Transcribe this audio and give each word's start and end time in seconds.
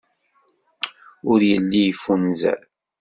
Ur 1.31 1.39
yelli 1.49 1.81
yeffunzer. 1.83 2.61